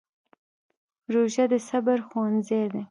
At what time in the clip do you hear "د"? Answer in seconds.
1.51-1.53